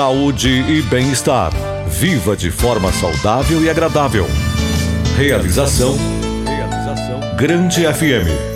Saúde 0.00 0.48
e 0.48 0.80
bem-estar. 0.80 1.52
Viva 1.86 2.34
de 2.34 2.50
forma 2.50 2.90
saudável 2.90 3.62
e 3.62 3.68
agradável. 3.68 4.26
Realização. 5.14 5.94
Realização. 6.46 7.20
Grande 7.36 7.82
FM. 7.82 8.49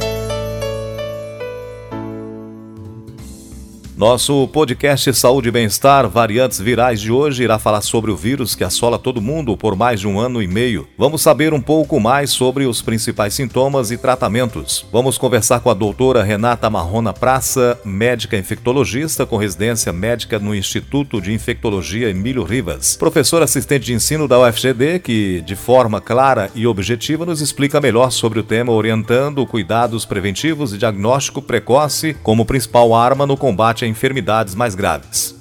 Nosso 3.97 4.49
podcast 4.49 5.15
Saúde 5.15 5.51
e 5.51 5.53
Bem-Estar 5.53 6.09
Variantes 6.09 6.59
Virais 6.59 7.01
de 7.01 7.13
hoje 7.13 7.45
irá 7.45 7.61
falar 7.61 7.81
sobre 7.81 8.11
o 8.11 8.17
vírus 8.17 8.57
que 8.57 8.65
assola 8.65 8.99
todo 8.99 9.23
mundo 9.23 9.57
por 9.57 9.77
mais 9.77 10.01
de 10.01 10.09
um 10.09 10.19
ano 10.19 10.43
e 10.43 10.49
meio. 10.49 10.89
Vamos 10.99 11.23
saber 11.23 11.55
um 11.55 11.61
pouco 11.61 12.01
mais 12.01 12.31
sobre 12.31 12.67
os 12.67 12.83
principais 12.83 13.35
sintomas 13.35 13.93
e 13.93 13.97
tratamentos. 13.97 14.85
Vamos 14.91 15.17
conversar 15.17 15.61
com 15.61 15.71
a 15.71 15.75
doutora 15.75 16.25
Renata 16.25 16.69
Marrona 16.69 17.13
Praça, 17.13 17.79
médica 17.85 18.37
infectologista 18.37 19.25
com 19.25 19.37
residência 19.37 19.93
médica 19.93 20.41
no 20.41 20.53
Instituto 20.53 21.21
de 21.21 21.33
Infectologia 21.33 22.11
Emílio 22.11 22.43
Rivas, 22.43 22.97
professora 22.97 23.45
assistente 23.45 23.87
de 23.87 23.95
ensino 23.95 24.27
da 24.27 24.41
UFGD, 24.41 24.99
que, 24.99 25.41
de 25.43 25.55
forma 25.55 26.01
clara 26.01 26.51
e 26.53 26.67
objetiva, 26.67 27.25
nos 27.25 27.41
explica 27.41 27.81
melhor 27.81 28.11
sobre 28.11 28.41
o 28.41 28.43
tema, 28.43 28.73
orientando 28.73 29.47
cuidados 29.47 30.05
preventivos 30.05 30.73
e 30.73 30.79
diagnóstico 30.79 31.41
precoce 31.41 32.13
como 32.25 32.45
principal 32.45 32.93
arma 32.93 33.25
no 33.25 33.37
combate 33.37 33.84
a 33.85 33.89
enfermidades 33.89 34.55
mais 34.55 34.75
graves. 34.75 35.37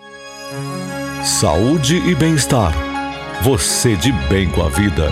Saúde 1.24 1.96
e 1.96 2.14
bem-estar. 2.14 2.74
Você 3.42 3.96
de 3.96 4.12
bem 4.30 4.50
com 4.50 4.62
a 4.62 4.70
vida. 4.70 5.10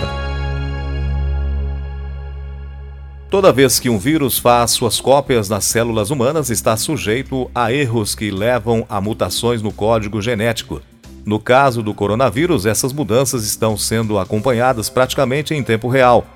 Toda 3.30 3.50
vez 3.50 3.80
que 3.80 3.88
um 3.88 3.98
vírus 3.98 4.38
faz 4.38 4.72
suas 4.72 5.00
cópias 5.00 5.48
nas 5.48 5.64
células 5.64 6.10
humanas, 6.10 6.50
está 6.50 6.76
sujeito 6.76 7.50
a 7.54 7.72
erros 7.72 8.14
que 8.14 8.30
levam 8.30 8.84
a 8.90 9.00
mutações 9.00 9.62
no 9.62 9.72
código 9.72 10.20
genético. 10.20 10.82
No 11.24 11.38
caso 11.38 11.82
do 11.82 11.94
coronavírus, 11.94 12.66
essas 12.66 12.92
mudanças 12.92 13.44
estão 13.44 13.76
sendo 13.76 14.18
acompanhadas 14.18 14.90
praticamente 14.90 15.54
em 15.54 15.62
tempo 15.62 15.88
real. 15.88 16.26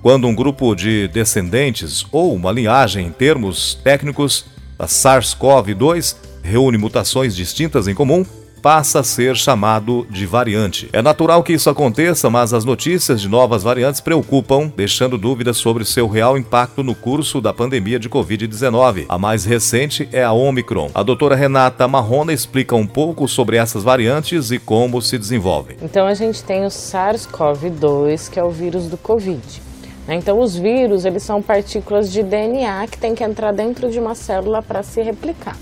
Quando 0.00 0.28
um 0.28 0.34
grupo 0.34 0.74
de 0.76 1.08
descendentes 1.08 2.06
ou 2.12 2.32
uma 2.34 2.52
linhagem, 2.52 3.06
em 3.06 3.10
termos 3.10 3.74
técnicos, 3.82 4.44
da 4.78 4.86
SARS-CoV-2 4.86 6.16
reúne 6.44 6.78
mutações 6.78 7.34
distintas 7.34 7.88
em 7.88 7.94
comum, 7.94 8.24
passa 8.64 9.00
a 9.00 9.04
ser 9.04 9.36
chamado 9.36 10.06
de 10.08 10.24
variante. 10.24 10.88
É 10.90 11.02
natural 11.02 11.42
que 11.42 11.52
isso 11.52 11.68
aconteça, 11.68 12.30
mas 12.30 12.54
as 12.54 12.64
notícias 12.64 13.20
de 13.20 13.28
novas 13.28 13.62
variantes 13.62 14.00
preocupam, 14.00 14.72
deixando 14.74 15.18
dúvidas 15.18 15.58
sobre 15.58 15.84
seu 15.84 16.08
real 16.08 16.38
impacto 16.38 16.82
no 16.82 16.94
curso 16.94 17.42
da 17.42 17.52
pandemia 17.52 17.98
de 17.98 18.08
Covid-19. 18.08 19.04
A 19.06 19.18
mais 19.18 19.44
recente 19.44 20.08
é 20.12 20.24
a 20.24 20.32
Omicron. 20.32 20.90
A 20.94 21.02
doutora 21.02 21.34
Renata 21.34 21.86
Marrona 21.86 22.32
explica 22.32 22.74
um 22.74 22.86
pouco 22.86 23.28
sobre 23.28 23.58
essas 23.58 23.82
variantes 23.82 24.50
e 24.50 24.58
como 24.58 25.02
se 25.02 25.18
desenvolvem. 25.18 25.76
Então 25.82 26.06
a 26.06 26.14
gente 26.14 26.42
tem 26.42 26.64
o 26.64 26.68
SARS-CoV-2, 26.68 28.30
que 28.30 28.40
é 28.40 28.44
o 28.44 28.50
vírus 28.50 28.86
do 28.86 28.96
Covid. 28.96 29.62
Né? 30.06 30.14
Então, 30.14 30.40
os 30.40 30.56
vírus 30.56 31.04
eles 31.04 31.22
são 31.22 31.42
partículas 31.42 32.10
de 32.10 32.22
DNA 32.22 32.86
que 32.86 32.96
tem 32.96 33.14
que 33.14 33.24
entrar 33.24 33.52
dentro 33.52 33.90
de 33.90 33.98
uma 33.98 34.14
célula 34.14 34.62
para 34.62 34.82
se 34.82 35.02
replicar. 35.02 35.56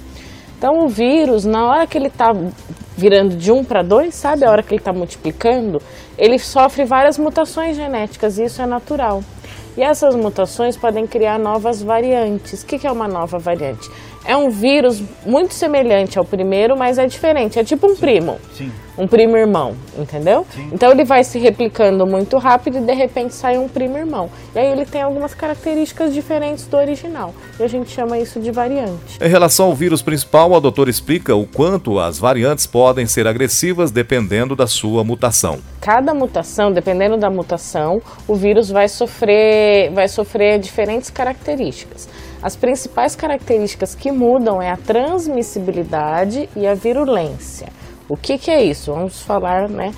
Então 0.63 0.85
o 0.85 0.89
vírus, 0.89 1.45
na 1.45 1.67
hora 1.67 1.89
que 1.89 1.99
ele 1.99 2.07
está 2.07 2.33
virando 2.97 3.35
de 3.35 3.51
1 3.51 3.65
para 3.65 3.83
2, 3.83 4.15
sabe? 4.15 4.45
A 4.45 4.51
hora 4.53 4.63
que 4.63 4.73
ele 4.73 4.81
está 4.81 4.93
multiplicando, 4.93 5.83
ele 6.17 6.39
sofre 6.39 6.85
várias 6.85 7.19
mutações 7.19 7.75
genéticas 7.75 8.39
e 8.39 8.45
isso 8.45 8.63
é 8.63 8.67
natural. 8.67 9.25
E 9.77 9.83
essas 9.83 10.15
mutações 10.15 10.77
podem 10.77 11.05
criar 11.05 11.37
novas 11.37 11.83
variantes. 11.83 12.63
O 12.63 12.67
que 12.67 12.87
é 12.87 12.93
uma 12.93 13.09
nova 13.09 13.41
variante? 13.41 13.91
É 14.25 14.37
um 14.37 14.51
vírus 14.51 15.03
muito 15.27 15.55
semelhante 15.55 16.19
ao 16.19 16.25
primeiro, 16.25 16.77
mas 16.77 16.99
é 16.99 17.07
diferente. 17.07 17.59
É 17.59 17.65
tipo 17.65 17.87
um 17.87 17.95
Sim. 17.95 18.01
primo. 18.01 18.39
Sim. 18.57 18.73
Um 18.97 19.07
primo 19.07 19.37
irmão, 19.39 19.75
entendeu? 19.99 20.47
Sim. 20.55 20.69
Então 20.71 20.91
ele 20.91 21.03
vai 21.03 21.25
se 21.25 21.39
replicando 21.39 22.07
muito 22.07 22.37
rápido 22.37 22.77
e 22.77 22.81
de 22.83 22.93
repente 22.93 23.35
sai 23.35 23.57
um 23.57 23.67
primo 23.67 23.97
irmão. 23.97 24.31
E 24.55 24.59
aí 24.59 24.71
ele 24.71 24.85
tem 24.85 25.01
algumas 25.01 25.33
características 25.33 26.13
diferentes 26.13 26.67
do 26.67 26.77
original. 26.77 27.35
E 27.59 27.63
a 27.63 27.67
gente 27.67 27.91
chama 27.91 28.19
isso 28.19 28.39
de 28.39 28.51
variante. 28.51 29.19
Em 29.19 29.29
relação 29.29 29.67
ao 29.67 29.75
vírus 29.75 30.03
principal, 30.03 30.55
a 30.55 30.61
doutora 30.61 30.91
explica 30.91 31.35
o 31.35 31.47
quanto 31.47 31.99
as 31.99 32.19
variantes 32.19 32.67
podem 32.67 33.07
ser 33.07 33.27
agressivas 33.27 33.91
dependendo 33.91 34.55
da 34.55 34.67
sua 34.67 35.03
mutação. 35.03 35.59
Cada 35.81 36.13
mutação, 36.13 36.71
dependendo 36.71 37.17
da 37.17 37.31
mutação, 37.31 38.01
o 38.29 38.35
vírus 38.35 38.69
vai 38.69 38.89
sofrer, 38.89 39.91
vai 39.91 40.07
sofrer 40.07 40.59
diferentes 40.59 41.09
características. 41.09 42.09
As 42.43 42.57
principais 42.57 43.15
características 43.15 43.95
que 43.95 44.11
mudam 44.11 44.61
é 44.61 44.71
a 44.71 44.77
transmissibilidade 44.77 46.49
e 46.57 46.67
a 46.67 46.75
virulência. 46.75 47.69
O 48.09 48.17
que, 48.17 48.37
que 48.37 48.51
é 48.51 48.65
isso? 48.65 48.93
Vamos 48.93 49.23
falar, 49.23 49.69
né? 49.69 49.93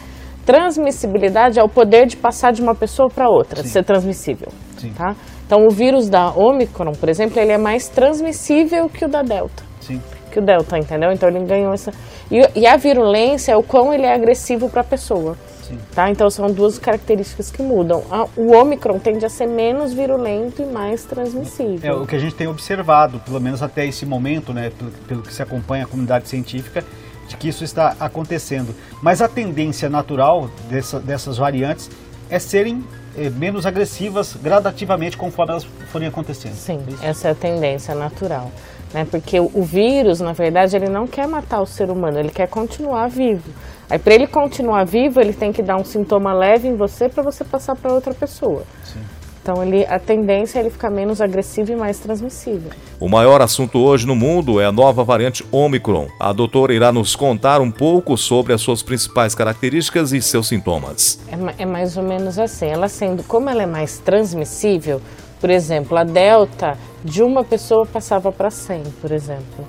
Transmissibilidade 0.44 1.59
é 1.59 1.62
o 1.62 1.69
poder 1.69 2.06
de 2.06 2.19
passar 2.19 2.53
de 2.53 2.60
uma 2.60 2.75
pessoa 2.75 3.09
para 3.09 3.31
outra, 3.31 3.62
de 3.62 3.69
Sim. 3.69 3.72
ser 3.72 3.84
transmissível. 3.84 4.49
Sim. 4.77 4.93
Tá? 4.93 5.16
Então, 5.47 5.66
o 5.66 5.71
vírus 5.71 6.10
da 6.10 6.31
Omicron, 6.31 6.93
por 6.93 7.09
exemplo, 7.09 7.41
ele 7.41 7.53
é 7.53 7.59
mais 7.59 7.88
transmissível 7.88 8.88
que 8.91 9.06
o 9.06 9.09
da 9.09 9.22
Delta 9.22 9.62
Sim. 9.81 10.00
que 10.31 10.38
o 10.38 10.43
Delta, 10.43 10.78
entendeu? 10.78 11.12
Então 11.12 11.28
ele 11.28 11.44
ganhou 11.44 11.72
essa. 11.72 11.93
E, 12.31 12.60
e 12.60 12.66
a 12.66 12.77
virulência 12.77 13.53
é 13.53 13.56
o 13.56 13.62
quão 13.62 13.93
ele 13.94 14.04
é 14.04 14.12
agressivo 14.12 14.69
para 14.69 14.81
a 14.83 14.84
pessoa. 14.84 15.37
Sim. 15.66 15.78
Tá? 15.94 16.10
Então 16.10 16.28
são 16.30 16.50
duas 16.50 16.78
características 16.78 17.50
que 17.50 17.62
mudam. 17.62 18.02
O 18.36 18.52
Omicron 18.52 18.98
tende 18.98 19.25
a 19.25 19.28
ser 19.28 19.47
menos 19.47 19.92
virulento 19.92 20.62
e 20.62 20.66
mais 20.66 21.04
É 21.04 21.08
transmissível. 21.08 22.02
o 22.02 22.06
que 22.06 22.16
a 22.16 22.19
gente 22.19 22.34
tem 22.34 22.47
observado, 22.47 23.19
pelo 23.20 23.41
menos 23.41 23.62
até 23.62 23.86
esse 23.86 24.04
momento, 24.04 24.53
né, 24.53 24.70
pelo, 24.78 24.91
pelo 25.08 25.22
que 25.22 25.32
se 25.32 25.42
acompanha 25.42 25.84
a 25.84 25.86
comunidade 25.86 26.28
científica, 26.28 26.84
de 27.26 27.36
que 27.36 27.48
isso 27.48 27.64
está 27.64 27.97
acontecendo. 27.98 28.74
Mas 29.03 29.22
a 29.22 29.28
tendência 29.28 29.88
natural 29.88 30.50
dessa- 30.69 31.00
dessas 31.00 31.38
variantes 31.38 31.91
é 32.28 32.38
serem 32.38 32.84
eh, 33.16 33.30
menos 33.30 33.64
agressivas 33.64 34.34
gradativamente 34.42 35.16
conforme 35.16 35.53
elas 35.53 35.64
forem 35.92 36.08
acontecendo. 36.08 36.54
Sim, 36.56 36.80
É 37.00 37.08
essa 37.10 37.28
é 37.28 37.30
a 37.30 37.34
tendência 37.34 37.94
natural. 37.94 38.50
Né? 38.92 39.06
Porque 39.08 39.38
o, 39.38 39.50
o 39.54 39.62
vírus, 39.62 40.20
na 40.20 40.32
verdade, 40.32 40.74
ele 40.76 40.88
não 40.88 41.06
quer 41.06 41.26
matar 41.28 41.60
o 41.60 41.66
ser 41.66 41.91
humano, 41.91 42.19
ele 42.19 42.30
quer 42.30 42.48
continuar 42.48 43.08
vivo. 43.08 43.48
Aí, 43.89 43.99
para 43.99 44.15
ele 44.15 44.27
continuar 44.27 44.84
vivo, 44.84 45.21
ele 45.21 45.33
tem 45.33 45.53
que 45.53 45.62
dar 45.62 45.77
um 45.77 45.84
sintoma 45.84 46.33
leve 46.33 46.69
em 46.69 46.77
você 46.77 47.09
para 47.09 47.22
você 47.22 47.45
passar 47.45 47.77
para 47.77 47.93
outra 47.93 48.15
pessoa. 48.15 48.65
Sim. 48.84 49.00
Então, 49.45 49.62
ele, 49.62 49.84
a 49.84 49.99
tendência 49.99 50.59
é 50.59 50.62
ele 50.62 50.71
ficar 50.71 50.89
menos 50.89 51.21
agressivo 51.21 51.71
e 51.71 51.77
mais 51.77 51.99
transmissível. 51.99 52.71
O 52.99 53.11
maior 53.11 53.43
assunto 53.43 53.78
hoje 53.78 54.06
no 54.06 54.17
mundo 54.17 54.59
é 54.59 54.65
a 54.65 54.72
nova 54.72 55.05
variante 55.05 55.45
Omicron. 55.53 56.09
A 56.19 56.33
doutora 56.33 56.72
irá 56.72 56.91
nos 56.91 57.15
contar 57.15 57.61
um 57.61 57.71
pouco 57.71 58.17
sobre 58.17 58.55
as 58.55 58.62
suas 58.62 58.83
principais 58.83 59.34
características 59.34 60.15
e 60.15 60.22
seus 60.22 60.49
sintomas. 60.49 61.21
É, 61.28 61.62
é 61.65 61.66
mais 61.66 61.99
ou 61.99 62.03
menos 62.03 62.39
assim. 62.39 62.65
Ela 62.65 62.89
sendo, 62.89 63.22
como 63.22 63.51
ela 63.51 63.65
é 63.65 63.66
mais 63.66 63.99
transmissível, 63.99 65.03
por 65.39 65.51
exemplo, 65.51 65.99
a 65.99 66.05
Delta 66.05 66.78
de 67.05 67.22
uma 67.22 67.45
pessoa 67.45 67.84
passava 67.84 68.33
para 68.33 68.51
100, 68.51 68.83
por 69.03 69.12
exemplo. 69.12 69.66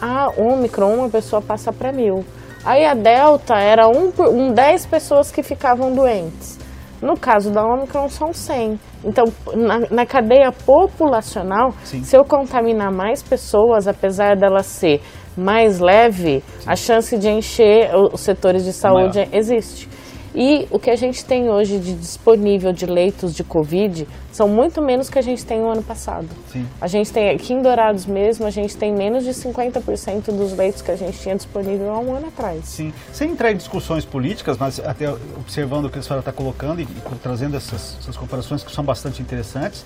A 0.00 0.30
Omicron, 0.30 0.94
uma 0.94 1.10
pessoa 1.10 1.42
passa 1.42 1.70
para 1.70 1.92
mil. 1.92 2.24
Aí 2.64 2.84
a 2.84 2.94
Delta 2.94 3.56
era 3.56 3.88
um, 3.88 4.12
um 4.30 4.52
10 4.52 4.86
pessoas 4.86 5.30
que 5.30 5.42
ficavam 5.42 5.94
doentes. 5.94 6.58
No 7.00 7.16
caso 7.16 7.50
da 7.50 7.64
Omicron, 7.64 8.08
são 8.10 8.32
100. 8.32 8.78
Então, 9.02 9.24
na, 9.54 9.78
na 9.90 10.06
cadeia 10.06 10.52
populacional, 10.52 11.72
Sim. 11.82 12.02
se 12.04 12.14
eu 12.14 12.24
contaminar 12.24 12.92
mais 12.92 13.22
pessoas, 13.22 13.88
apesar 13.88 14.36
dela 14.36 14.62
ser 14.62 15.00
mais 15.34 15.78
leve, 15.78 16.44
a 16.66 16.76
chance 16.76 17.16
de 17.16 17.30
encher 17.30 17.90
os 17.94 18.20
setores 18.20 18.64
de 18.64 18.72
saúde 18.72 19.18
maior. 19.18 19.34
existe. 19.34 19.88
E 20.34 20.66
o 20.70 20.78
que 20.78 20.90
a 20.90 20.96
gente 20.96 21.24
tem 21.24 21.50
hoje 21.50 21.78
de 21.78 21.94
disponível 21.94 22.72
de 22.72 22.86
leitos 22.86 23.34
de 23.34 23.42
Covid 23.42 24.06
são 24.30 24.48
muito 24.48 24.80
menos 24.80 25.10
que 25.10 25.18
a 25.18 25.22
gente 25.22 25.44
tem 25.44 25.58
no 25.58 25.68
ano 25.68 25.82
passado. 25.82 26.28
Sim. 26.52 26.66
A 26.80 26.86
gente 26.86 27.12
tem 27.12 27.30
aqui 27.30 27.52
em 27.52 27.60
Dourados 27.60 28.06
mesmo, 28.06 28.46
a 28.46 28.50
gente 28.50 28.76
tem 28.76 28.94
menos 28.94 29.24
de 29.24 29.30
50% 29.30 30.26
dos 30.26 30.56
leitos 30.56 30.82
que 30.82 30.90
a 30.90 30.96
gente 30.96 31.18
tinha 31.18 31.34
disponível 31.34 31.90
há 31.90 31.98
um 31.98 32.14
ano 32.14 32.28
atrás. 32.28 32.64
Sim, 32.64 32.92
sem 33.12 33.32
entrar 33.32 33.50
em 33.50 33.56
discussões 33.56 34.04
políticas, 34.04 34.56
mas 34.56 34.78
até 34.78 35.10
observando 35.36 35.86
o 35.86 35.90
que 35.90 35.98
a 35.98 36.02
senhora 36.02 36.20
está 36.20 36.32
colocando 36.32 36.80
e, 36.80 36.84
e 36.84 37.18
trazendo 37.20 37.56
essas, 37.56 37.96
essas 38.00 38.16
comparações 38.16 38.62
que 38.62 38.72
são 38.72 38.84
bastante 38.84 39.20
interessantes. 39.20 39.84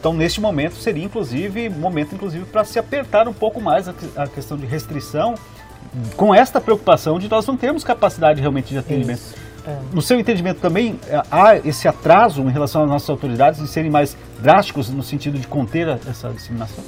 Então, 0.00 0.12
neste 0.12 0.40
momento, 0.40 0.74
seria 0.74 1.04
inclusive 1.04 1.68
momento 1.70 2.14
inclusive 2.14 2.44
para 2.44 2.64
se 2.64 2.78
apertar 2.78 3.26
um 3.28 3.32
pouco 3.32 3.60
mais 3.60 3.88
a, 3.88 3.94
a 4.16 4.26
questão 4.26 4.56
de 4.56 4.66
restrição, 4.66 5.34
com 6.16 6.34
esta 6.34 6.60
preocupação 6.60 7.18
de 7.18 7.28
nós 7.28 7.46
não 7.46 7.56
termos 7.56 7.84
capacidade 7.84 8.40
realmente 8.40 8.68
de 8.68 8.78
atendimento. 8.78 9.18
Isso, 9.18 9.43
é. 9.66 9.78
No 9.92 10.02
seu 10.02 10.20
entendimento 10.20 10.60
também, 10.60 11.00
eh, 11.08 11.22
há 11.30 11.56
esse 11.56 11.88
atraso 11.88 12.42
em 12.42 12.50
relação 12.50 12.82
às 12.82 12.88
nossas 12.88 13.08
autoridades 13.08 13.60
em 13.60 13.66
serem 13.66 13.90
mais 13.90 14.16
drásticos 14.38 14.90
no 14.90 15.02
sentido 15.02 15.38
de 15.38 15.46
conter 15.46 15.88
essa 16.06 16.28
disseminação? 16.30 16.84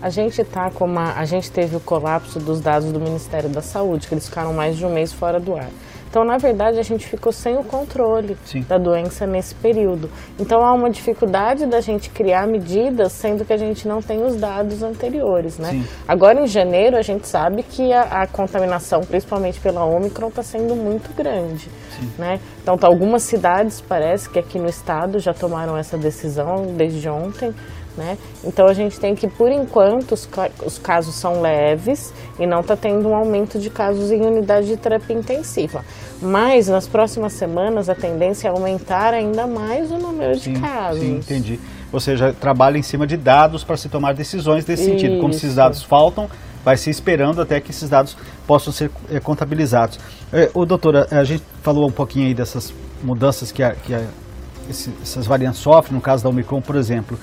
A 0.00 0.10
gente 0.10 0.42
tá 0.42 0.68
com 0.68 0.84
uma, 0.84 1.12
a 1.12 1.24
gente 1.24 1.48
teve 1.48 1.76
o 1.76 1.80
colapso 1.80 2.40
dos 2.40 2.60
dados 2.60 2.90
do 2.90 2.98
Ministério 2.98 3.48
da 3.48 3.62
Saúde, 3.62 4.08
que 4.08 4.14
eles 4.14 4.28
ficaram 4.28 4.52
mais 4.52 4.76
de 4.76 4.84
um 4.84 4.92
mês 4.92 5.12
fora 5.12 5.38
do 5.38 5.54
ar. 5.54 5.68
Então, 6.12 6.24
na 6.24 6.36
verdade, 6.36 6.78
a 6.78 6.82
gente 6.82 7.06
ficou 7.06 7.32
sem 7.32 7.56
o 7.56 7.64
controle 7.64 8.36
Sim. 8.44 8.60
da 8.68 8.76
doença 8.76 9.26
nesse 9.26 9.54
período. 9.54 10.10
Então, 10.38 10.62
há 10.62 10.70
uma 10.74 10.90
dificuldade 10.90 11.64
da 11.64 11.80
gente 11.80 12.10
criar 12.10 12.46
medidas, 12.46 13.12
sendo 13.12 13.46
que 13.46 13.52
a 13.54 13.56
gente 13.56 13.88
não 13.88 14.02
tem 14.02 14.22
os 14.22 14.36
dados 14.36 14.82
anteriores, 14.82 15.56
né? 15.58 15.70
Sim. 15.70 15.86
Agora, 16.06 16.38
em 16.42 16.46
janeiro, 16.46 16.98
a 16.98 17.00
gente 17.00 17.26
sabe 17.26 17.62
que 17.62 17.94
a, 17.94 18.02
a 18.02 18.26
contaminação, 18.26 19.00
principalmente 19.00 19.58
pela 19.58 19.86
Omicron, 19.86 20.28
está 20.28 20.42
sendo 20.42 20.76
muito 20.76 21.14
grande, 21.16 21.70
né? 22.18 22.38
Então, 22.62 22.76
tá, 22.76 22.88
algumas 22.88 23.22
cidades, 23.22 23.80
parece 23.80 24.28
que 24.28 24.38
aqui 24.38 24.58
no 24.58 24.68
estado 24.68 25.18
já 25.18 25.32
tomaram 25.32 25.78
essa 25.78 25.96
decisão 25.96 26.74
desde 26.76 27.08
ontem, 27.08 27.54
né? 27.96 28.16
Então 28.44 28.66
a 28.66 28.72
gente 28.72 28.98
tem 28.98 29.14
que, 29.14 29.28
por 29.28 29.50
enquanto, 29.50 30.12
os, 30.12 30.28
os 30.64 30.78
casos 30.78 31.14
são 31.14 31.40
leves 31.40 32.12
e 32.38 32.46
não 32.46 32.60
está 32.60 32.76
tendo 32.76 33.08
um 33.08 33.14
aumento 33.14 33.58
de 33.58 33.70
casos 33.70 34.10
em 34.10 34.20
unidade 34.20 34.66
de 34.66 34.76
terapia 34.76 35.16
intensiva. 35.16 35.84
Mas 36.20 36.68
nas 36.68 36.86
próximas 36.86 37.32
semanas 37.32 37.88
a 37.88 37.94
tendência 37.94 38.48
é 38.48 38.50
aumentar 38.50 39.12
ainda 39.12 39.46
mais 39.46 39.90
o 39.90 39.98
número 39.98 40.38
sim, 40.38 40.52
de 40.52 40.60
casos. 40.60 41.00
Sim, 41.00 41.16
entendi. 41.16 41.60
Ou 41.92 42.00
seja, 42.00 42.32
trabalha 42.32 42.78
em 42.78 42.82
cima 42.82 43.06
de 43.06 43.16
dados 43.16 43.64
para 43.64 43.76
se 43.76 43.88
tomar 43.88 44.14
decisões 44.14 44.64
desse 44.64 44.84
Isso. 44.84 44.92
sentido. 44.92 45.20
Como 45.20 45.32
esses 45.32 45.54
dados 45.54 45.82
faltam, 45.82 46.28
vai 46.64 46.76
se 46.76 46.88
esperando 46.88 47.42
até 47.42 47.60
que 47.60 47.70
esses 47.70 47.90
dados 47.90 48.16
possam 48.46 48.72
ser 48.72 48.90
é, 49.10 49.20
contabilizados. 49.20 49.98
É, 50.32 50.50
o 50.54 50.64
doutora, 50.64 51.06
a 51.10 51.24
gente 51.24 51.42
falou 51.60 51.86
um 51.88 51.92
pouquinho 51.92 52.28
aí 52.28 52.34
dessas 52.34 52.72
mudanças 53.02 53.52
que, 53.52 53.62
a, 53.62 53.74
que 53.74 53.94
a, 53.94 54.02
esse, 54.70 54.90
essas 55.02 55.26
variantes 55.26 55.60
sofrem, 55.60 55.94
no 55.94 56.00
caso 56.00 56.22
da 56.22 56.30
Omicron, 56.30 56.60
por 56.62 56.76
exemplo. 56.76 57.18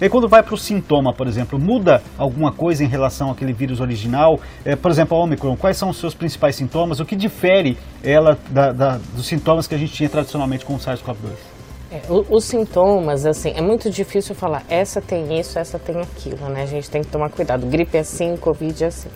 E 0.00 0.08
quando 0.08 0.28
vai 0.28 0.42
para 0.42 0.54
o 0.54 0.58
sintoma, 0.58 1.12
por 1.12 1.28
exemplo, 1.28 1.58
muda 1.58 2.02
alguma 2.18 2.52
coisa 2.52 2.82
em 2.82 2.88
relação 2.88 3.30
àquele 3.30 3.52
vírus 3.52 3.80
original? 3.80 4.40
É, 4.64 4.74
por 4.74 4.90
exemplo, 4.90 5.16
a 5.16 5.22
Omicron, 5.22 5.56
quais 5.56 5.76
são 5.76 5.88
os 5.88 5.98
seus 5.98 6.14
principais 6.14 6.56
sintomas? 6.56 6.98
O 6.98 7.04
que 7.04 7.14
difere 7.14 7.78
ela 8.02 8.36
da, 8.50 8.72
da, 8.72 8.98
dos 9.14 9.26
sintomas 9.26 9.68
que 9.68 9.74
a 9.74 9.78
gente 9.78 9.92
tinha 9.92 10.08
tradicionalmente 10.08 10.64
com 10.64 10.74
o 10.74 10.78
SARS-CoV-2? 10.78 11.54
É, 11.92 12.02
os 12.10 12.44
sintomas, 12.44 13.24
assim, 13.24 13.52
é 13.54 13.62
muito 13.62 13.88
difícil 13.88 14.34
falar, 14.34 14.64
essa 14.68 15.00
tem 15.00 15.38
isso, 15.38 15.60
essa 15.60 15.78
tem 15.78 16.00
aquilo, 16.00 16.48
né? 16.48 16.62
A 16.62 16.66
gente 16.66 16.90
tem 16.90 17.02
que 17.02 17.08
tomar 17.08 17.30
cuidado. 17.30 17.64
Gripe 17.66 17.96
é 17.96 18.00
assim, 18.00 18.36
Covid 18.36 18.82
é 18.82 18.88
assim. 18.88 19.08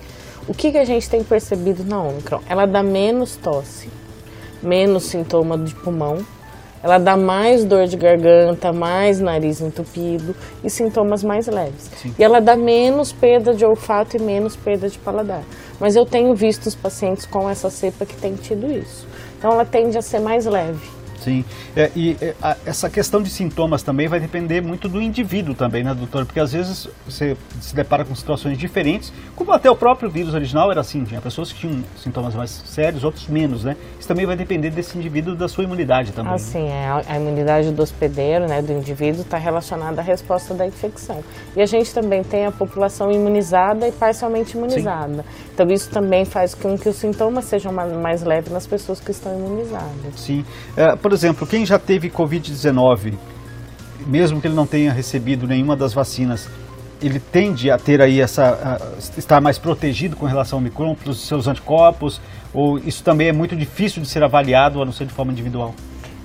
O 0.46 0.54
que, 0.54 0.70
que 0.70 0.78
a 0.78 0.84
gente 0.84 1.10
tem 1.10 1.24
percebido 1.24 1.84
na 1.84 2.00
Omicron? 2.00 2.40
Ela 2.48 2.66
dá 2.66 2.82
menos 2.84 3.36
tosse, 3.36 3.90
menos 4.62 5.04
sintoma 5.04 5.58
de 5.58 5.74
pulmão, 5.74 6.24
ela 6.82 6.98
dá 6.98 7.16
mais 7.16 7.64
dor 7.64 7.86
de 7.86 7.96
garganta, 7.96 8.72
mais 8.72 9.20
nariz 9.20 9.60
entupido 9.60 10.34
e 10.62 10.70
sintomas 10.70 11.24
mais 11.24 11.46
leves. 11.46 11.90
Sim. 11.96 12.14
E 12.18 12.22
ela 12.22 12.40
dá 12.40 12.56
menos 12.56 13.12
perda 13.12 13.54
de 13.54 13.64
olfato 13.64 14.16
e 14.16 14.20
menos 14.20 14.54
perda 14.56 14.88
de 14.88 14.98
paladar. 14.98 15.42
Mas 15.80 15.96
eu 15.96 16.04
tenho 16.04 16.34
visto 16.34 16.66
os 16.66 16.74
pacientes 16.74 17.26
com 17.26 17.48
essa 17.48 17.70
cepa 17.70 18.06
que 18.06 18.16
têm 18.16 18.34
tido 18.34 18.70
isso. 18.70 19.06
Então 19.38 19.52
ela 19.52 19.64
tende 19.64 19.96
a 19.96 20.02
ser 20.02 20.20
mais 20.20 20.46
leve. 20.46 20.97
Sim, 21.20 21.44
é, 21.76 21.90
e 21.94 22.16
é, 22.20 22.34
a, 22.42 22.56
essa 22.64 22.88
questão 22.88 23.22
de 23.22 23.30
sintomas 23.30 23.82
também 23.82 24.08
vai 24.08 24.20
depender 24.20 24.60
muito 24.60 24.88
do 24.88 25.00
indivíduo 25.00 25.54
também, 25.54 25.82
né, 25.82 25.94
doutor? 25.94 26.24
Porque 26.24 26.40
às 26.40 26.52
vezes 26.52 26.88
você 27.06 27.36
se 27.60 27.74
depara 27.74 28.04
com 28.04 28.14
situações 28.14 28.56
diferentes, 28.56 29.12
como 29.34 29.52
até 29.52 29.70
o 29.70 29.76
próprio 29.76 30.10
vírus 30.10 30.34
original 30.34 30.70
era 30.70 30.80
assim, 30.80 31.04
tinha 31.04 31.20
pessoas 31.20 31.52
que 31.52 31.60
tinham 31.60 31.82
sintomas 31.96 32.34
mais 32.34 32.50
sérios, 32.50 33.04
outros 33.04 33.28
menos, 33.28 33.64
né? 33.64 33.76
Isso 33.98 34.08
também 34.08 34.26
vai 34.26 34.36
depender 34.36 34.70
desse 34.70 34.96
indivíduo 34.96 35.34
da 35.34 35.48
sua 35.48 35.64
imunidade 35.64 36.12
também. 36.12 36.32
Ah, 36.32 36.38
sim, 36.38 36.68
é, 36.68 36.88
a 37.06 37.16
imunidade 37.16 37.70
do 37.70 37.82
hospedeiro, 37.82 38.46
né, 38.46 38.62
do 38.62 38.72
indivíduo, 38.72 39.22
está 39.22 39.38
relacionada 39.38 40.00
à 40.00 40.04
resposta 40.04 40.54
da 40.54 40.66
infecção. 40.66 41.22
E 41.56 41.62
a 41.62 41.66
gente 41.66 41.92
também 41.92 42.22
tem 42.22 42.46
a 42.46 42.52
população 42.52 43.10
imunizada 43.10 43.88
e 43.88 43.92
parcialmente 43.92 44.56
imunizada. 44.56 45.22
Sim. 45.22 45.48
Então 45.54 45.66
isso 45.68 45.90
também 45.90 46.24
faz 46.24 46.54
com 46.54 46.76
que 46.78 46.88
os 46.88 46.96
sintomas 46.96 47.44
sejam 47.46 47.72
mais 47.72 48.22
leves 48.22 48.52
nas 48.52 48.66
pessoas 48.66 49.00
que 49.00 49.10
estão 49.10 49.36
imunizadas. 49.36 49.88
Sim, 50.16 50.44
é, 50.76 50.94
por 50.96 51.07
exemplo, 51.12 51.46
quem 51.46 51.64
já 51.64 51.78
teve 51.78 52.10
Covid-19, 52.10 53.14
mesmo 54.06 54.40
que 54.40 54.46
ele 54.46 54.54
não 54.54 54.66
tenha 54.66 54.92
recebido 54.92 55.46
nenhuma 55.46 55.76
das 55.76 55.92
vacinas, 55.92 56.48
ele 57.00 57.20
tende 57.20 57.70
a 57.70 57.78
ter 57.78 58.00
aí 58.00 58.20
essa 58.20 58.80
estar 59.16 59.40
mais 59.40 59.58
protegido 59.58 60.16
com 60.16 60.26
relação 60.26 60.58
ao 60.58 60.60
Omicron 60.60 60.94
pelos 60.94 61.20
seus 61.20 61.46
anticorpos 61.46 62.20
ou 62.52 62.78
isso 62.78 63.04
também 63.04 63.28
é 63.28 63.32
muito 63.32 63.54
difícil 63.54 64.02
de 64.02 64.08
ser 64.08 64.22
avaliado 64.22 64.82
a 64.82 64.84
não 64.84 64.92
ser 64.92 65.06
de 65.06 65.12
forma 65.12 65.30
individual? 65.30 65.74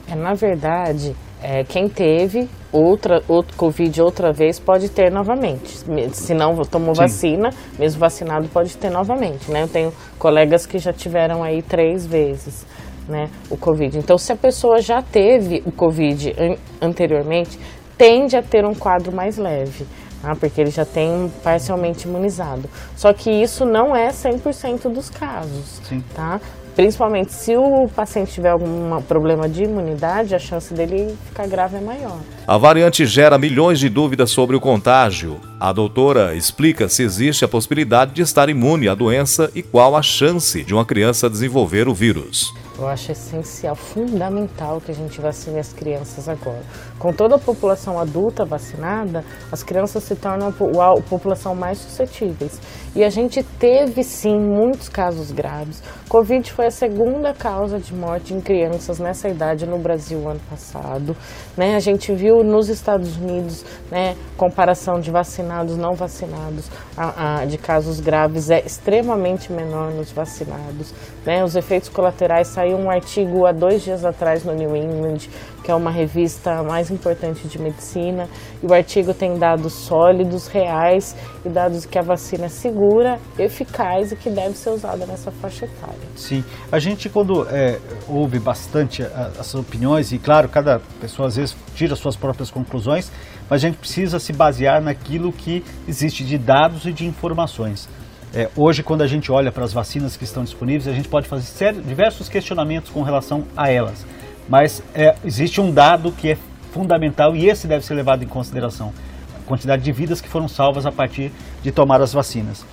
É, 0.10 0.16
na 0.16 0.34
verdade, 0.34 1.16
é, 1.42 1.64
quem 1.64 1.88
teve 1.88 2.50
outra 2.72 3.22
outro 3.28 3.56
Covid 3.56 4.02
outra 4.02 4.32
vez 4.32 4.60
pode 4.60 4.90
ter 4.90 5.12
novamente. 5.12 5.80
Se 6.14 6.34
não 6.34 6.56
tomou 6.66 6.96
Sim. 6.96 7.02
vacina, 7.02 7.50
mesmo 7.78 8.00
vacinado 8.00 8.48
pode 8.48 8.76
ter 8.78 8.90
novamente, 8.90 9.52
né? 9.52 9.64
Eu 9.64 9.68
tenho 9.68 9.94
colegas 10.18 10.66
que 10.66 10.80
já 10.80 10.92
tiveram 10.92 11.44
aí 11.44 11.62
três 11.62 12.06
vezes 12.06 12.66
né, 13.08 13.30
o 13.50 13.58
Covid. 13.58 13.98
Então, 13.98 14.18
se 14.18 14.32
a 14.32 14.36
pessoa 14.36 14.82
já 14.82 15.02
teve 15.02 15.62
o 15.66 15.72
Covid 15.72 16.34
an 16.38 16.56
anteriormente, 16.82 17.60
tende 17.98 18.36
a 18.36 18.42
ter 18.42 18.66
um 18.66 18.74
quadro 18.74 19.16
mais 19.16 19.38
leve, 19.38 19.86
tá? 20.22 20.36
porque 20.36 20.60
ele 20.60 20.72
já 20.72 20.86
tem 20.86 21.32
parcialmente 21.44 22.08
imunizado. 22.08 22.70
Só 22.96 23.14
que 23.14 23.30
isso 23.30 23.66
não 23.66 23.96
é 23.96 24.10
100% 24.10 24.92
dos 24.92 25.10
casos, 25.10 25.82
Sim. 25.88 26.04
tá? 26.14 26.40
Principalmente 26.76 27.32
se 27.32 27.56
o 27.56 27.88
paciente 27.96 28.34
tiver 28.34 28.50
algum 28.50 29.00
problema 29.04 29.48
de 29.48 29.64
imunidade, 29.64 30.34
a 30.34 30.40
chance 30.40 30.74
dele 30.74 31.16
ficar 31.28 31.48
grave 31.48 31.78
é 31.78 31.80
maior. 31.80 32.18
A 32.48 32.58
variante 32.58 33.06
gera 33.06 33.38
milhões 33.38 33.80
de 33.80 33.90
dúvidas 33.90 34.32
sobre 34.32 34.56
o 34.56 34.60
contágio. 34.60 35.40
A 35.60 35.72
doutora 35.72 36.34
explica 36.36 36.90
se 36.90 37.04
existe 37.04 37.46
a 37.46 37.48
possibilidade 37.48 38.14
de 38.14 38.24
estar 38.24 38.50
imune 38.50 38.90
à 38.90 38.96
doença 38.96 39.52
e 39.54 39.62
qual 39.62 39.96
a 39.96 40.02
chance 40.02 40.64
de 40.64 40.74
uma 40.74 40.84
criança 40.84 41.30
desenvolver 41.30 41.88
o 41.88 41.94
vírus. 41.94 42.52
Eu 42.78 42.88
acho 42.88 43.12
essencial, 43.12 43.76
fundamental 43.76 44.82
que 44.82 44.92
a 44.92 44.96
gente 44.96 45.22
vacine 45.22 45.60
as 45.60 45.72
crianças 45.72 46.28
agora. 46.28 46.64
Com 46.98 47.14
toda 47.14 47.36
a 47.36 47.40
população 47.40 48.00
adulta 48.00 48.44
vacinada, 48.46 49.24
as 49.52 49.62
crianças 49.62 50.04
se 50.04 50.16
tornam 50.16 50.48
a 50.48 51.02
população 51.02 51.54
mais 51.54 51.78
suscetíveis. 51.78 52.60
E 52.96 53.04
a 53.04 53.10
gente 53.10 53.44
teve 53.44 54.04
sim 54.04 54.40
muitos 54.40 54.90
casos 54.90 55.32
graves. 55.32 55.82
Covid 56.08 56.52
foi 56.52 56.68
a 56.68 56.72
segunda 56.72 57.34
causa 57.34 57.80
de 57.80 57.94
morte 57.94 58.34
em 58.34 58.42
crianças 58.42 59.00
nessa 59.00 59.28
idade 59.28 59.66
no 59.66 59.80
Brasil 59.80 60.30
ano 60.30 60.40
passado. 60.48 61.16
Né? 61.58 61.76
A 61.76 61.80
gente 61.80 62.14
viu 62.14 62.44
nos 62.44 62.70
Estados 62.70 63.18
Unidos, 63.18 63.66
né, 63.92 64.16
comparação 64.38 65.00
de 65.00 65.10
vacinados 65.10 65.76
não 65.76 65.94
vacinados, 65.94 66.70
a, 66.96 67.42
a, 67.42 67.46
de 67.46 67.58
casos 67.58 68.00
graves 68.00 68.52
é 68.52 68.60
extremamente 68.60 69.52
menor 69.52 69.92
nos 69.92 70.12
vacinados. 70.12 70.94
Né? 71.26 71.44
Os 71.44 71.56
efeitos 71.56 71.90
colaterais 71.90 72.48
saiu 72.64 72.78
um 72.78 72.90
artigo 72.90 73.46
há 73.46 73.52
dois 73.52 73.84
dias 73.84 74.06
atrás 74.06 74.46
no 74.46 74.54
New 74.54 74.76
England, 74.76 75.28
que 75.64 75.70
é 75.70 75.76
uma 75.76 75.92
revista 75.92 76.64
mais 76.64 76.90
importante 76.90 77.46
de 77.48 77.60
medicina, 77.60 78.28
e 78.62 78.66
o 78.66 78.74
artigo 78.74 79.14
tem 79.14 79.38
dados 79.38 79.74
sólidos, 79.74 80.48
reais 80.48 81.14
e 81.44 81.50
dados 81.50 81.86
que 81.86 82.00
a 82.00 82.02
vacina 82.02 82.46
é 82.46 82.50
segura, 82.50 83.20
eficaz 83.38 84.14
e 84.14 84.16
que 84.16 84.30
deve 84.30 84.56
ser 84.56 84.70
usada 84.70 85.06
nessa 85.06 85.30
faixa 85.30 85.66
etária. 85.66 86.08
Sim, 86.16 86.44
a 86.72 86.80
gente 86.80 87.10
quando 87.10 87.46
é, 87.50 87.80
ouve 88.08 88.40
bastante 88.40 89.04
as 89.38 89.54
opiniões, 89.54 90.14
e 90.14 90.18
claro, 90.18 90.48
cada 90.48 90.80
pessoa 91.02 91.28
às 91.28 91.36
vezes 91.36 91.56
tira 91.76 91.96
suas 91.98 92.16
próprias 92.16 92.50
conclusões, 92.50 93.12
mas 93.50 93.64
a 93.64 93.68
gente 93.68 93.78
precisa 93.78 94.20
se 94.20 94.32
basear 94.32 94.82
naquilo 94.82 95.34
que 95.34 95.64
existe 95.86 96.24
de 96.24 96.38
dados 96.38 96.86
e 96.86 96.94
de 96.94 97.06
informações. 97.06 97.90
É, 98.36 98.50
hoje, 98.58 98.82
quando 98.82 99.04
a 99.04 99.08
gente 99.08 99.32
olha 99.32 99.52
para 99.52 99.64
as 99.64 99.72
vacinas 99.72 100.18
que 100.18 100.24
estão 100.24 100.44
disponíveis, 100.44 100.88
a 100.88 100.92
gente 100.92 101.08
pode 101.08 101.28
fazer 101.28 101.74
diversos 101.74 102.28
questionamentos 102.28 102.90
com 102.90 103.04
relação 103.04 103.44
a 103.56 103.70
elas. 103.70 104.08
Mas 104.50 104.82
é, 104.96 105.16
existe 105.24 105.62
um 105.62 105.72
dado 105.72 106.12
que 106.12 106.32
é 106.32 106.38
fundamental 106.72 107.36
e 107.36 107.48
esse 107.48 107.68
deve 107.68 107.86
ser 107.86 107.94
levado 107.94 108.24
em 108.24 108.28
consideração: 108.28 108.92
a 109.40 109.48
quantidade 109.48 109.84
de 109.84 109.92
vidas 109.92 110.20
que 110.20 110.28
foram 110.28 110.48
salvas 110.48 110.88
a 110.88 110.92
partir 110.92 111.32
de 111.62 111.72
tomar 111.72 112.02
as 112.02 112.12
vacinas. 112.12 112.66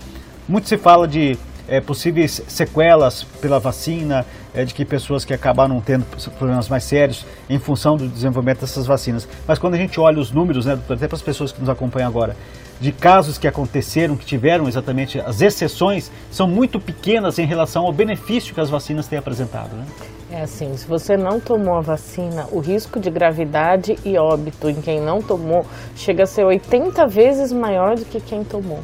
Muito 0.49 0.67
se 0.67 0.79
fala 0.79 1.07
de 1.07 1.37
é, 1.71 1.81
possíveis 1.81 2.43
sequelas 2.49 3.23
pela 3.41 3.61
vacina, 3.61 4.27
é, 4.53 4.65
de 4.65 4.75
que 4.75 4.85
pessoas 4.85 5.25
que 5.25 5.33
acabaram 5.33 5.81
tendo 5.81 6.05
problemas 6.37 6.69
mais 6.69 6.83
sérios 6.83 7.25
em 7.49 7.61
função 7.61 7.97
do 7.97 8.09
desenvolvimento 8.09 8.61
dessas 8.61 8.87
vacinas. 8.87 9.29
Mas 9.47 9.59
quando 9.59 9.75
a 9.75 9.79
gente 9.79 9.99
olha 10.00 10.19
os 10.19 10.33
números, 10.33 10.67
né, 10.67 10.79
até 10.89 11.07
para 11.07 11.17
as 11.17 11.23
pessoas 11.23 11.53
que 11.53 11.61
nos 11.61 11.69
acompanham 11.69 12.09
agora, 12.09 12.37
de 12.81 12.91
casos 12.91 13.39
que 13.39 13.47
aconteceram, 13.47 14.17
que 14.17 14.25
tiveram 14.25 14.67
exatamente 14.67 15.21
as 15.21 15.41
exceções, 15.41 16.11
são 16.31 16.49
muito 16.49 16.81
pequenas 16.81 17.39
em 17.39 17.47
relação 17.47 17.85
ao 17.85 17.93
benefício 17.93 18.53
que 18.53 18.61
as 18.61 18.71
vacinas 18.71 19.07
têm 19.07 19.19
apresentado. 19.19 19.77
Né? 19.77 19.85
É 20.33 20.43
assim, 20.43 20.77
se 20.77 20.87
você 20.87 21.17
não 21.17 21.39
tomou 21.39 21.75
a 21.75 21.81
vacina, 21.81 22.47
o 22.50 22.59
risco 22.59 22.99
de 22.99 23.11
gravidade 23.11 23.97
e 24.05 24.17
óbito 24.17 24.69
em 24.69 24.81
quem 24.81 25.00
não 25.00 25.21
tomou 25.21 25.67
chega 25.95 26.25
a 26.25 26.27
ser 26.27 26.45
80 26.45 27.07
vezes 27.07 27.53
maior 27.53 27.97
do 27.97 28.05
que 28.05 28.21
quem 28.21 28.43
tomou. 28.43 28.81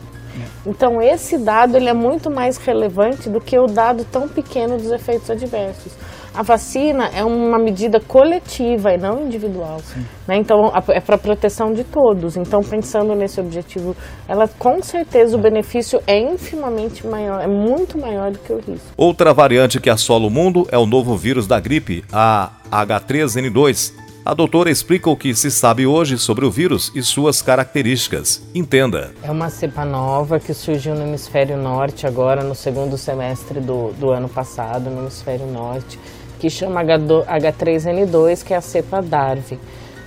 Então 0.66 1.00
esse 1.00 1.38
dado 1.38 1.76
ele 1.76 1.88
é 1.88 1.94
muito 1.94 2.30
mais 2.30 2.56
relevante 2.56 3.28
do 3.28 3.40
que 3.40 3.58
o 3.58 3.66
dado 3.66 4.04
tão 4.04 4.28
pequeno 4.28 4.76
dos 4.76 4.90
efeitos 4.90 5.30
adversos. 5.30 5.92
a 6.36 6.42
vacina 6.42 7.08
é 7.14 7.24
uma 7.24 7.58
medida 7.58 7.98
coletiva 7.98 8.92
e 8.92 8.98
não 8.98 9.24
individual. 9.24 9.80
Né? 10.28 10.36
Então, 10.36 10.70
é 10.88 11.00
para 11.00 11.16
proteção 11.16 11.72
de 11.72 11.82
todos. 11.82 12.36
Então, 12.36 12.60
pensando 12.60 13.14
nesse 13.14 13.40
objetivo, 13.40 13.96
ela 14.28 14.46
com 14.46 14.82
certeza 14.82 15.34
o 15.34 15.40
benefício 15.40 15.98
é 16.06 16.18
infimamente 16.18 17.06
maior, 17.06 17.40
é 17.40 17.46
muito 17.46 17.98
maior 17.98 18.30
do 18.30 18.38
que 18.38 18.52
o 18.52 18.56
risco. 18.56 18.86
Outra 18.98 19.32
variante 19.32 19.80
que 19.80 19.88
assola 19.88 20.26
o 20.26 20.30
mundo 20.30 20.66
é 20.70 20.76
o 20.76 20.84
novo 20.84 21.16
vírus 21.16 21.46
da 21.46 21.58
gripe, 21.58 22.04
a 22.12 22.50
H3N2 22.70 24.05
a 24.26 24.34
doutora 24.34 24.68
explica 24.68 25.08
o 25.08 25.16
que 25.16 25.32
se 25.36 25.52
sabe 25.52 25.86
hoje 25.86 26.18
sobre 26.18 26.44
o 26.44 26.50
vírus 26.50 26.90
e 26.96 27.00
suas 27.00 27.40
características. 27.40 28.42
Entenda. 28.52 29.12
É 29.22 29.30
uma 29.30 29.48
cepa 29.48 29.84
nova 29.84 30.40
que 30.40 30.52
surgiu 30.52 30.96
no 30.96 31.02
hemisfério 31.02 31.56
norte 31.56 32.08
agora, 32.08 32.42
no 32.42 32.52
segundo 32.52 32.98
semestre 32.98 33.60
do, 33.60 33.92
do 33.92 34.10
ano 34.10 34.28
passado, 34.28 34.90
no 34.90 35.02
hemisfério 35.02 35.46
norte, 35.46 35.96
que 36.40 36.50
chama 36.50 36.82
H3N2, 36.82 38.42
que 38.42 38.52
é 38.52 38.56
a 38.56 38.60
cepa 38.60 39.00
Darwin. 39.00 39.60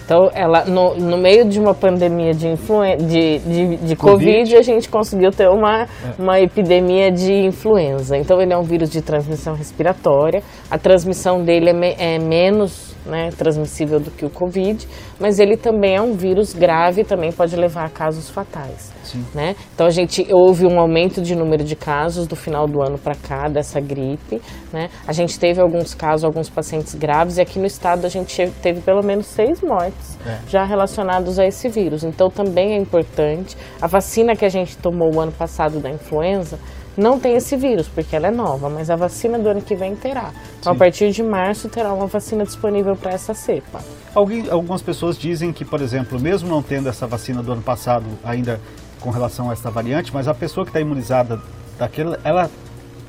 Então, 0.10 0.32
ela, 0.34 0.66
no, 0.66 0.96
no 0.96 1.20
meio 1.20 1.46
de 1.46 1.60
uma 1.60 1.76
pandemia 1.76 2.34
de, 2.34 2.56
de, 2.56 3.38
de, 3.38 3.78
de 3.78 3.96
COVID, 3.96 4.26
COVID, 4.26 4.56
a 4.58 4.62
gente 4.64 4.90
conseguiu 4.90 5.30
ter 5.30 5.48
uma, 5.48 5.84
é. 5.84 5.88
uma 6.18 6.40
epidemia 6.40 7.12
de 7.12 7.32
influenza. 7.32 8.18
Então, 8.18 8.42
ele 8.42 8.52
é 8.52 8.58
um 8.58 8.64
vírus 8.64 8.90
de 8.90 9.04
transmissão 9.04 9.54
respiratória. 9.54 10.42
A 10.68 10.80
transmissão 10.80 11.44
dele 11.44 11.70
é, 11.70 11.74
me, 11.74 11.96
é 11.96 12.18
menos 12.18 12.96
né, 13.06 13.30
transmissível 13.38 14.00
do 14.00 14.10
que 14.10 14.26
o 14.26 14.32
Covid, 14.32 14.88
mas 15.20 15.38
ele 15.38 15.56
também 15.56 15.98
é 15.98 16.02
um 16.02 16.14
vírus 16.14 16.56
grave 16.56 17.02
e 17.02 17.04
também 17.04 17.32
pode 17.32 17.56
levar 17.56 17.86
a 17.86 17.90
casos 17.90 18.32
fatais. 18.32 18.92
Né? 19.34 19.56
Então 19.74 19.88
a 19.88 19.90
gente 19.90 20.26
houve 20.32 20.66
um 20.66 20.80
aumento 20.80 21.22
de 21.22 21.36
número 21.36 21.64
de 21.64 21.76
casos 21.76 22.28
do 22.28 22.36
final 22.36 22.68
do 22.68 22.82
ano 22.82 22.98
para 22.98 23.16
cá 23.16 23.48
dessa 23.48 23.80
gripe. 23.80 24.42
Né? 24.72 24.90
A 25.08 25.14
gente 25.14 25.40
teve 25.40 25.62
alguns 25.62 25.94
casos, 25.94 26.24
alguns 26.24 26.50
pacientes 26.50 26.96
graves, 26.96 27.38
e 27.38 27.42
aqui 27.42 27.60
no 27.60 27.66
estado 27.66 28.06
a 28.06 28.10
gente 28.10 28.50
teve 28.62 28.82
pelo 28.82 29.04
menos 29.04 29.26
seis 29.28 29.62
mortes 29.62 30.18
é. 30.26 30.40
já 30.48 30.64
relacionados 30.64 31.40
a 31.40 31.46
esse 31.46 31.70
vírus. 31.70 32.04
Então 32.04 32.30
também 32.30 32.74
é 32.74 32.78
importante. 32.78 33.58
A 33.82 33.88
vacina 33.88 34.36
que 34.36 34.46
a 34.46 34.50
gente 34.50 34.78
tomou 34.78 35.14
o 35.16 35.20
ano 35.20 35.32
passado 35.32 35.80
da 35.80 35.90
influenza 35.90 36.60
não 37.00 37.20
tem 37.20 37.36
esse 37.36 37.56
vírus, 37.56 37.88
porque 37.88 38.16
ela 38.16 38.28
é 38.28 38.32
nova, 38.32 38.70
mas 38.70 38.90
a 38.90 38.96
vacina 38.96 39.40
do 39.40 39.48
ano 39.48 39.62
que 39.62 39.76
vem 39.76 39.96
terá. 39.96 40.32
Então, 40.60 40.74
Sim. 40.74 40.78
a 40.78 40.80
partir 40.80 41.12
de 41.12 41.24
março, 41.24 41.70
terá 41.70 41.94
uma 41.94 42.08
vacina 42.08 42.44
disponível 42.44 42.96
para 42.96 43.12
essa 43.12 43.34
cepa. 43.34 43.80
Alguém, 44.14 44.50
algumas 44.50 44.82
pessoas 44.82 45.18
dizem 45.18 45.54
que, 45.54 45.64
por 45.64 45.82
exemplo, 45.82 46.20
mesmo 46.20 46.50
não 46.50 46.62
tendo 46.62 46.90
essa 46.90 47.08
vacina 47.08 47.42
do 47.42 47.54
ano 47.54 47.62
passado 47.62 48.06
ainda 48.24 48.60
com 49.00 49.10
relação 49.10 49.50
a 49.50 49.54
essa 49.54 49.70
variante, 49.70 50.14
mas 50.14 50.28
a 50.28 50.34
pessoa 50.34 50.66
que 50.66 50.70
está 50.70 50.80
imunizada 50.80 51.40
daquela, 51.78 52.20
ela 52.24 52.50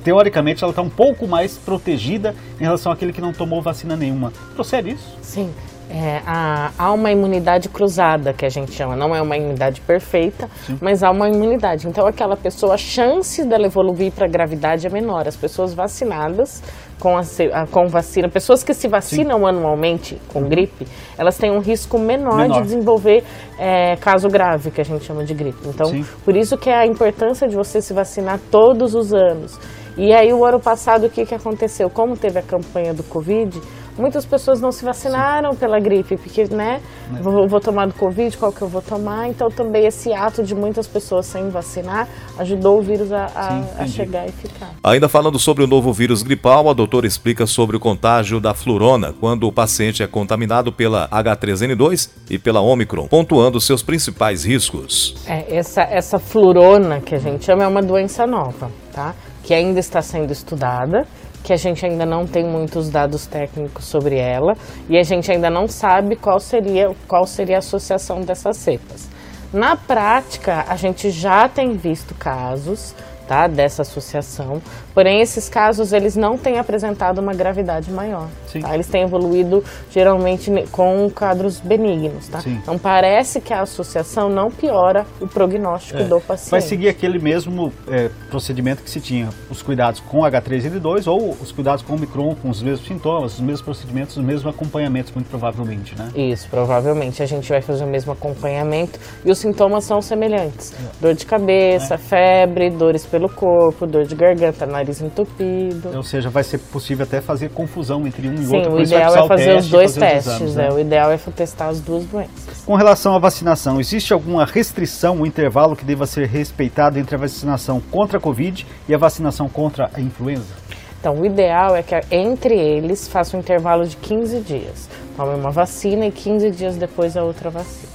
teoricamente 0.05 0.63
ela 0.63 0.71
está 0.71 0.83
um 0.83 0.91
pouco 0.91 1.27
mais 1.27 1.59
protegida 1.59 2.35
em 2.59 2.65
relação 2.65 2.91
àquele 2.91 3.13
que 3.13 3.21
não 3.21 3.33
tomou 3.33 3.61
vacina 3.61 3.97
nenhuma. 3.97 4.33
Procede 4.55 4.91
isso? 4.91 5.17
Sim. 5.21 5.53
É, 5.93 6.23
há, 6.25 6.71
há, 6.79 6.93
uma 6.93 7.11
imunidade 7.11 7.69
cruzada, 7.69 8.33
que 8.33 8.47
a 8.47 8.49
gente 8.49 8.71
chama. 8.73 8.95
Não 8.95 9.13
é 9.15 9.21
uma 9.21 9.37
imunidade 9.37 9.81
perfeita, 9.81 10.49
Sim. 10.65 10.79
mas 10.81 11.03
há 11.03 11.11
uma 11.11 11.29
imunidade. 11.29 11.89
Então, 11.89 12.07
aquela 12.07 12.37
pessoa, 12.37 12.75
a 12.75 12.79
chance 12.79 13.45
dela 13.45 13.67
evoluir 13.67 14.13
para 14.13 14.27
a 14.27 14.29
gravidade 14.29 14.87
é 14.87 14.91
menor. 14.91 15.27
As 15.27 15.37
pessoas 15.37 15.75
vacinadas 15.75 16.63
com, 17.01 17.17
a, 17.17 17.23
com 17.67 17.89
vacina, 17.89 18.29
pessoas 18.29 18.63
que 18.63 18.73
se 18.73 18.87
vacinam 18.87 19.39
Sim. 19.39 19.47
anualmente 19.47 20.19
com 20.33 20.43
gripe, 20.43 20.87
elas 21.19 21.37
têm 21.37 21.51
um 21.51 21.59
risco 21.59 21.99
menor, 21.99 22.37
menor. 22.37 22.61
de 22.61 22.69
desenvolver 22.69 23.25
é, 23.59 23.97
caso 23.97 24.29
grave, 24.29 24.71
que 24.71 24.81
a 24.81 24.85
gente 24.85 25.05
chama 25.05 25.25
de 25.25 25.35
gripe. 25.35 25.59
Então, 25.67 25.87
Sim. 25.87 26.05
por 26.25 26.37
isso 26.37 26.57
que 26.57 26.71
é 26.71 26.77
a 26.77 26.87
importância 26.87 27.49
de 27.49 27.57
você 27.57 27.83
se 27.83 27.93
vacinar 27.93 28.39
todos 28.49 28.95
os 28.95 29.13
anos. 29.13 29.59
E 29.97 30.15
aí, 30.15 30.33
o 30.33 30.45
ano 30.45 30.61
passado, 30.61 31.07
o 31.07 31.11
que, 31.11 31.27
que 31.27 31.35
aconteceu? 31.35 31.91
Como 31.91 32.17
teve 32.17 32.39
a 32.39 32.43
campanha 32.43 32.95
do 32.95 33.03
Covid 33.03 33.61
Muitas 33.99 34.25
pessoas 34.25 34.61
não 34.61 34.73
se 34.73 34.85
vacinaram 34.85 35.53
Sim. 35.53 35.59
pela 35.59 35.79
gripe, 35.79 36.17
porque, 36.17 36.45
né, 36.45 36.81
é. 37.15 37.23
vou, 37.23 37.49
vou, 37.49 37.61
tomar 37.61 37.87
do 37.87 37.95
Covid, 37.95 38.37
qual 38.37 38.53
que 38.53 38.63
eu 38.63 38.69
vou 38.69 38.83
tomar? 38.83 39.29
Então, 39.29 39.51
também 39.51 39.87
esse 39.87 40.13
ato 40.13 40.43
de 40.43 40.55
muitas 40.55 40.87
pessoas 40.87 41.27
sem 41.27 41.51
vacinar 41.51 42.09
ajudou 42.39 42.79
o 42.79 42.83
vírus 42.83 43.13
a, 43.13 43.27
a, 43.27 43.51
Sim, 43.51 43.65
a 43.79 43.87
chegar 43.87 44.29
e 44.29 44.33
ficar. 44.33 44.71
Ainda 44.83 45.09
falando 45.09 45.39
sobre 45.39 45.65
o 45.65 45.67
novo 45.67 45.93
vírus 45.93 46.23
gripal, 46.23 46.69
a 46.69 46.73
doutora 46.73 47.07
explica 47.07 47.47
sobre 47.47 47.77
o 47.77 47.81
contágio 47.81 48.41
da 48.41 48.55
flurona, 48.55 49.13
quando 49.13 49.47
o 49.47 49.53
paciente 49.53 50.03
é 50.03 50.07
contaminado 50.07 50.73
pela 50.73 51.09
H3N2 51.09 52.11
e 52.31 52.39
pela 52.39 52.61
Omicron, 52.61 53.07
pontuando 53.09 53.61
seus 53.61 53.83
principais 53.83 54.45
riscos. 54.45 55.17
É, 55.27 55.57
essa, 55.57 55.83
essa 55.83 56.19
flurona, 56.19 57.01
que 57.01 57.15
a 57.15 57.19
gente 57.19 57.45
chama, 57.45 57.65
é 57.65 57.67
uma 57.67 57.83
doença 57.83 58.27
nova, 58.27 58.71
tá? 58.93 59.15
Que 59.43 59.55
ainda 59.55 59.81
está 59.81 60.01
sendo 60.01 60.33
estudada 60.33 61.07
que 61.43 61.53
a 61.53 61.57
gente 61.57 61.85
ainda 61.85 62.05
não 62.05 62.27
tem 62.27 62.45
muitos 62.45 62.91
dados 62.91 63.27
técnicos 63.27 63.85
sobre 63.85 64.19
ela 64.19 64.55
e 64.89 64.97
a 64.99 65.03
gente 65.03 65.31
ainda 65.31 65.51
não 65.51 65.67
sabe 65.67 66.17
qual 66.17 66.39
seria, 66.39 66.91
qual 67.09 67.27
seria 67.27 67.57
a 67.57 67.59
associação 67.59 68.21
dessas 68.21 68.57
cepas. 68.57 69.09
Na 69.53 69.75
prática, 69.75 70.65
a 70.69 70.77
gente 70.77 71.11
já 71.11 71.49
tem 71.49 71.73
visto 71.73 72.15
casos 72.15 72.95
tá, 73.31 73.47
dessa 73.47 73.83
associação. 73.83 74.61
Porém, 74.93 75.21
esses 75.21 75.49
casos 75.49 75.93
eles 75.93 76.17
não 76.17 76.37
têm 76.37 76.59
apresentado 76.59 77.19
uma 77.19 77.33
gravidade 77.33 77.89
maior. 77.89 78.27
Tá? 78.61 78.75
Eles 78.75 78.89
têm 78.89 79.03
evoluído 79.03 79.63
geralmente 79.89 80.51
com 80.73 81.09
quadros 81.15 81.61
benignos. 81.61 82.27
Tá? 82.27 82.43
Então, 82.45 82.77
parece 82.77 83.41
que 83.41 83.55
a 83.55 83.61
associação 83.61 84.29
não 84.29 84.51
piora 84.51 85.07
o 85.21 85.29
prognóstico 85.29 86.01
é. 86.01 86.05
do 86.05 86.21
paciente. 86.21 86.51
Vai 86.51 86.61
seguir 86.61 86.89
aquele 86.89 87.21
mesmo 87.21 87.73
é, 87.87 88.11
procedimento 88.29 88.83
que 88.83 88.91
se 88.91 89.01
tinha, 89.01 89.29
os 89.49 89.63
cuidados 89.63 90.01
com 90.01 90.23
H3N2 90.23 91.07
ou 91.07 91.31
os 91.41 91.53
cuidados 91.53 91.85
com 91.85 91.93
o 91.93 91.97
Omicron, 91.97 92.35
com 92.35 92.51
os 92.51 92.61
mesmos 92.61 92.89
sintomas, 92.89 93.35
os 93.35 93.41
mesmos 93.41 93.63
procedimentos, 93.63 94.17
os 94.17 94.25
mesmos 94.25 94.53
acompanhamentos, 94.53 95.13
muito 95.13 95.29
provavelmente, 95.29 95.97
né? 95.97 96.11
Isso, 96.17 96.49
provavelmente 96.51 97.23
a 97.23 97.27
gente 97.27 97.49
vai 97.49 97.63
fazer 97.63 97.85
o 97.85 97.87
mesmo 97.87 98.11
acompanhamento 98.11 98.99
e 99.25 99.31
os 99.31 99.39
sintomas 99.39 99.85
são 99.85 100.03
semelhantes. 100.03 100.73
É. 100.73 101.01
Dor 101.01 101.15
de 101.15 101.25
cabeça, 101.25 101.95
é. 101.95 101.99
febre, 101.99 102.71
dores 102.71 103.07
pelo 103.07 103.20
pelo 103.21 103.29
corpo, 103.29 103.87
dor 103.87 104.05
de 104.05 104.15
garganta, 104.15 104.65
nariz 104.65 105.03
entupido. 105.03 105.91
Ou 105.95 106.03
seja, 106.03 106.31
vai 106.31 106.43
ser 106.43 106.59
possível 106.59 107.05
até 107.05 107.21
fazer 107.21 107.51
confusão 107.51 108.07
entre 108.07 108.27
um 108.27 108.35
e 108.35 108.39
Sim, 108.39 108.57
outro. 108.57 108.71
Sim, 108.71 108.77
o 108.79 108.83
ideal 108.83 109.17
é 109.17 109.29
fazer 109.29 109.57
os 109.57 109.69
dois 109.69 109.95
fazer 109.95 110.07
testes. 110.07 110.27
Os 110.27 110.41
exames, 110.41 110.57
né? 110.57 110.69
é, 110.69 110.73
o 110.73 110.79
ideal 110.81 111.13
é 111.13 111.19
testar 111.19 111.69
as 111.69 111.81
duas 111.81 112.05
doenças. 112.07 112.65
Com 112.65 112.75
relação 112.75 113.15
à 113.15 113.19
vacinação, 113.19 113.79
existe 113.79 114.13
alguma 114.13 114.47
restrição, 114.47 115.17
um 115.17 115.27
intervalo 115.27 115.77
que 115.77 115.85
deva 115.85 116.07
ser 116.07 116.27
respeitado 116.27 116.99
entre 116.99 117.15
a 117.15 117.19
vacinação 117.19 117.81
contra 117.91 118.17
a 118.17 118.21
Covid 118.21 118.67
e 118.89 118.95
a 118.95 118.99
vacinação 118.99 119.49
contra 119.49 119.91
a 119.93 120.01
influenza? 120.01 120.55
Então, 120.99 121.15
o 121.15 121.25
ideal 121.25 121.77
é 121.77 121.83
que 121.83 121.95
entre 122.11 122.55
eles 122.55 123.09
faça 123.09 123.37
um 123.37 123.41
intervalo 123.41 123.87
de 123.87 123.97
15 123.97 124.41
dias. 124.41 124.89
Tome 125.17 125.35
uma 125.35 125.51
vacina 125.51 126.07
e 126.07 126.11
15 126.11 126.51
dias 126.51 126.77
depois 126.77 127.17
a 127.17 127.23
outra 127.23 127.51
vacina. 127.51 127.93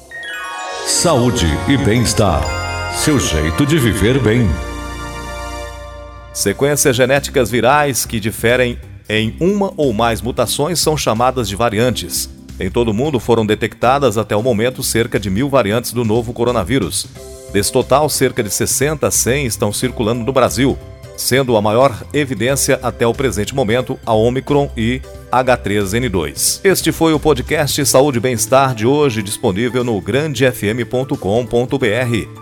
Saúde 0.86 1.48
e 1.68 1.78
bem-estar. 1.78 2.42
Seu 2.94 3.20
jeito 3.20 3.66
de 3.66 3.78
viver 3.78 4.20
bem. 4.20 4.75
Sequências 6.36 6.98
genéticas 6.98 7.50
virais 7.50 8.06
que 8.06 8.20
diferem 8.20 8.78
em 9.08 9.38
uma 9.40 9.72
ou 9.78 9.94
mais 9.94 10.22
mutações 10.22 10.82
são 10.82 10.98
chamadas 10.98 11.48
de 11.48 11.56
variantes. 11.56 12.30
Em 12.60 12.70
todo 12.70 12.90
o 12.90 12.94
mundo 12.94 13.22
foram 13.22 13.46
detectadas 13.46 14.18
até 14.18 14.36
o 14.36 14.44
momento 14.44 14.84
cerca 14.84 15.18
de 15.18 15.30
mil 15.30 15.48
variantes 15.48 15.94
do 15.94 16.04
novo 16.04 16.34
coronavírus. 16.34 17.08
Desse 17.54 17.72
total, 17.72 18.10
cerca 18.10 18.44
de 18.44 18.50
60 18.50 19.08
a 19.08 19.12
100 19.12 19.46
estão 19.46 19.72
circulando 19.72 20.26
no 20.26 20.34
Brasil, 20.34 20.78
sendo 21.16 21.56
a 21.56 21.62
maior 21.62 22.04
evidência 22.14 22.82
até 22.84 23.08
o 23.08 23.14
presente 23.14 23.56
momento 23.56 23.98
a 24.06 24.14
Omicron 24.14 24.70
e 24.76 25.02
H3N2. 25.32 26.60
Este 26.66 26.92
foi 26.92 27.14
o 27.14 27.20
podcast 27.20 27.86
Saúde 27.86 28.18
e 28.18 28.22
Bem-Estar 28.22 28.76
de 28.76 28.86
hoje, 28.86 29.24
disponível 29.24 29.86
no 29.86 30.02
grandefm.com.br 30.02 31.16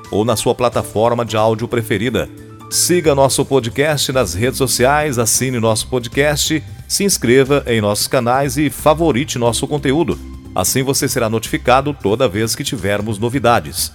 ou 0.09 0.25
na 0.25 0.35
sua 0.35 0.55
plataforma 0.55 1.23
de 1.23 1.38
áudio 1.38 1.67
preferida. 1.67 2.27
Siga 2.74 3.13
nosso 3.13 3.46
podcast 3.46 4.12
nas 4.12 4.34
redes 4.34 4.58
sociais, 4.58 5.20
assine 5.20 5.60
nosso 5.60 5.88
podcast, 5.88 6.63
se 6.88 7.03
inscreva 7.03 7.63
em 7.68 7.80
nossos 7.80 8.08
canais 8.08 8.58
e 8.58 8.68
favorite 8.68 9.38
nosso 9.38 9.68
conteúdo. 9.68 10.18
Assim 10.56 10.82
você 10.82 11.08
será 11.08 11.30
notificado 11.30 11.94
toda 11.94 12.27
vez 12.27 12.56
que 12.56 12.63
tivermos 12.63 13.20
novidades. 13.20 13.92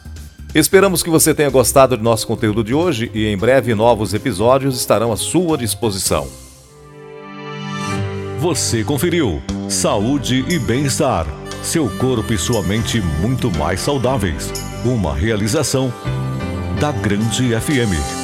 Esperamos 0.54 1.02
que 1.02 1.10
você 1.10 1.34
tenha 1.34 1.50
gostado 1.50 1.96
do 1.96 2.04
nosso 2.04 2.24
conteúdo 2.24 2.62
de 2.62 2.72
hoje 2.72 3.10
e 3.12 3.26
em 3.26 3.36
breve 3.36 3.74
novos 3.74 4.14
episódios 4.14 4.78
estarão 4.78 5.10
à 5.10 5.16
sua 5.16 5.58
disposição. 5.58 6.28
Você 8.38 8.84
conferiu 8.84 9.42
Saúde 9.68 10.44
e 10.48 10.56
Bem-Estar. 10.56 11.26
Seu 11.64 11.90
corpo 11.98 12.32
e 12.32 12.38
sua 12.38 12.62
mente 12.62 13.00
muito 13.20 13.50
mais 13.58 13.80
saudáveis. 13.80 14.52
Uma 14.84 15.12
realização 15.12 15.92
da 16.78 16.92
Grande. 16.92 17.58
FM. 17.60 18.17